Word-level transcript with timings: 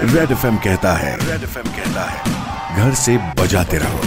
Red 0.00 0.30
F 0.30 0.46
कहता 0.46 0.92
है। 0.92 1.16
Red 1.16 1.42
F 1.42 1.58
कहता 1.58 2.00
है। 2.00 2.20
घर 2.76 2.94
से 2.94 3.16
बजाते 3.16 3.78
रहो। 3.78 3.98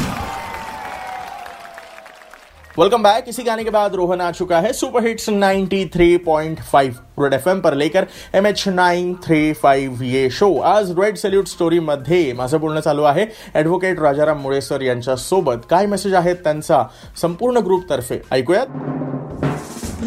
वेलकम 2.79 3.03
बैक 3.03 3.25
इसी 3.27 3.43
गाने 3.43 3.63
के 3.63 3.69
बाद 3.69 3.95
रोहन 3.95 4.21
आ 4.21 4.31
चुका 4.31 4.59
है 4.59 4.73
सुपर 4.73 5.05
हिट्स 5.05 5.29
93.5 5.29 6.93
रेड 7.19 7.33
एफ़ 7.33 7.49
पर 7.49 7.73
लेकर 7.73 8.05
M 8.33 8.45
H 8.45 8.67
nine 8.67 9.13
three 9.13 9.53
five 9.53 10.05
ये 10.05 10.29
शो 10.29 10.59
आज 10.59 10.91
रेड 10.99 11.15
सल्यूट 11.15 11.47
स्टोरी 11.47 11.79
मध्ये 11.79 12.33
माझं 12.33 12.59
बोलणं 12.59 12.79
चालू 12.79 13.03
आहे 13.03 13.25
ऍडव्होकेट 13.55 13.99
राजाराम 13.99 14.37
मुळेसर 14.37 14.81
यांच्या 14.81 15.15
सोबत 15.15 15.67
काय 15.69 15.85
मेसेज 15.85 16.13
आहेत 16.13 16.35
त्यांचा 16.35 16.83
संपूर्ण 17.21 17.57
ग्रुप 17.57 17.89
तर्फे? 17.89 18.21
ऐकूयात? 18.31 18.65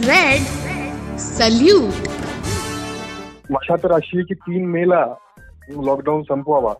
रेड 0.04 0.42
सल्यूट 1.18 2.08
आशा 3.50 3.76
तर 3.76 3.92
अशी 3.92 4.18
आहे 4.18 4.24
की 4.24 4.34
तीन 4.34 4.66
मेला 4.66 5.14
लॉकडाऊन 5.70 6.22
संपवावा. 6.22 6.72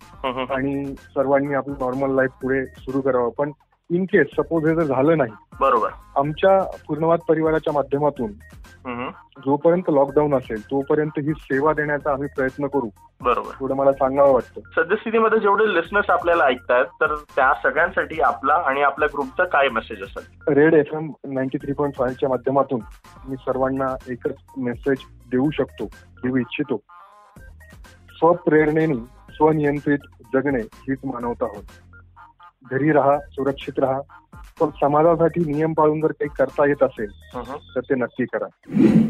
आणि 0.55 0.87
सर्वांनी 0.87 1.55
आपलं 1.55 1.75
नॉर्मल 1.81 2.15
लाईफ 2.15 2.31
पुढे 2.43 2.65
सुरू 2.67 3.01
करावं. 3.01 3.31
पण 3.39 3.51
इन 3.91 4.05
केस 4.05 4.27
सपोज 4.33 4.67
हे 4.69 4.75
जर 4.75 4.83
झालं 4.83 5.19
नाही 5.19 5.33
बरोबर. 5.61 5.89
आमच्या 6.17 6.63
पूर्णवाद 6.89 7.19
परिवाराच्या 7.29 7.73
माध्यमातून. 7.73 8.33
जोपर्यंत 9.39 9.83
लॉकडाऊन 9.89 10.35
असेल 10.35 10.63
तोपर्यंत 10.63 11.19
ही 11.19 11.33
सेवा 11.33 11.73
देण्याचा 11.73 12.13
आम्ही 12.13 12.29
प्रयत्न 12.37 12.67
करू. 12.67 12.89
बरोबर. 13.21 13.51
एवढं 13.61 13.75
मला 13.75 13.93
सांगावं 13.93 14.33
वाटतं. 14.33 14.61
सद्यस्थितीमध्ये 14.77 15.39
जेवढे 15.39 15.75
लिस्नर्स 15.75 16.11
आपल्याला 16.11 16.45
ऐकतायत 16.45 16.85
तर 17.01 17.15
त्या 17.37 17.53
सगळ्यांसाठी 17.63 18.21
आपला 18.21 18.55
आणि 18.67 18.83
आपल्या 18.83 19.09
ग्रुपचा 19.13 19.45
काय 19.45 19.69
मेसेज 19.69 20.03
असेल? 20.03 20.53
Red 20.55 20.75
F 20.75 20.89
M 20.93 21.11
ninety 21.25 21.59
three 21.59 21.73
point 21.73 21.95
फाईव्हच्या 21.95 22.29
माध्यमातून 22.29 22.81
मी 23.29 23.37
सर्वांना 23.37 23.95
एकच 24.09 24.35
मेसेज 24.57 24.99
देऊ 25.31 25.51
शकतो 25.51 25.85
देऊ 26.23 26.37
इच्छितो. 26.37 26.81
स्वप्रेरणेने 28.19 28.95
स्वनियंत्रित 29.31 29.99
जगने 30.35 30.59
हीच 30.59 30.99
मानवता 31.05 31.47
होत 31.47 31.65
घरी 32.71 32.93
राहा 32.93 33.19
सुरक्षित 33.19 33.79
राहा 33.79 34.01
पण 34.61 34.69
समाजासाठी 34.81 35.41
नियम 35.53 35.73
पाळून 35.73 36.01
जर 36.01 36.13
काही 36.13 36.29
करता 36.39 36.67
येत 36.69 36.83
असेल 36.83 37.11
तर 37.75 37.81
ते 37.81 37.95
नक्की 37.95 38.25
करा. 38.25 38.47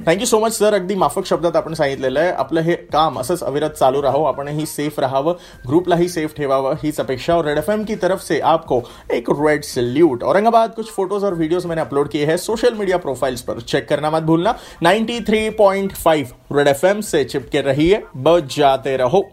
थँक्यू 0.07 0.27
सो 0.27 0.39
मच 0.41 0.59
सर 0.59 0.75
अगदी 0.75 0.95
माफक 0.95 1.27
शब्दात 1.27 1.57
आपण 1.57 1.75
सांगितलेलं 1.75 2.21
आहे. 2.21 2.31
आपलं 2.31 2.61
हे 2.61 2.75
काम 2.93 3.19
असंच 3.21 3.43
अविरत 3.43 3.71
चालू 3.71 4.03
राहो. 4.03 4.25
आपणही 4.25 4.67
सेफ़ 4.67 5.01
राहावं. 5.01 5.35
ग्रुपलाही 5.69 6.09
सेफ़ 6.09 6.35
ठेवावं. 6.37 6.75
हीच 6.83 7.01
अपेक्षा. 7.01 7.37
और 7.37 7.45
रेड 7.45 7.59
एफ़ 7.59 7.71
एम 7.71 7.85
की 7.85 7.95
तरफ़ 7.95 8.23
से 8.23 8.41
आपको 8.41 8.81
एक 9.13 9.31
रेड 9.31 9.65
सल्यूट 9.65 10.23
औरंगाबाद 10.23 10.75
कुछ 10.75 10.91
फ़ोटोज़ 10.91 11.25
और 11.25 11.35
वीडियोस 11.35 11.67
मैंने 11.67 11.81
अपलोड 11.81 12.09
किए 12.09 12.27
हैं. 12.27 12.37
सोशल 12.37 12.75
मीडिया 12.75 12.99
प्रोफाइल्स 12.99 13.43
पर 13.43 13.61
चेक 13.61 13.89
करना 13.89 14.11
मत 14.11 14.23
भूलना. 14.23 14.55
93.5 14.83 16.35
रेड 16.53 16.69
एफ़ 16.69 16.87
एम 16.87 17.01
से 17.01 17.25
चिपके 17.25 17.61
रहिए. 17.61 18.03
बच 18.17 18.57
जाते 18.57 18.97
रहो. 18.97 19.29